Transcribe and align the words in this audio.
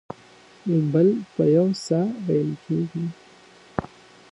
بل 0.91 1.07
په 1.33 1.43
یو 1.57 1.67
ساه 1.85 2.09
وېل 2.25 2.51
کېږي. 2.65 3.05